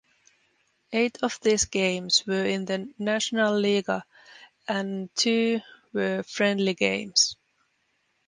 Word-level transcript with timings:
Eight 0.91 1.19
of 1.21 1.39
these 1.43 1.65
games 1.65 2.25
were 2.25 2.43
in 2.43 2.65
the 2.65 2.91
Nationalliga 2.99 4.01
and 4.67 5.15
two 5.15 5.61
were 5.93 6.23
friendly 6.23 6.73
games. 6.73 7.35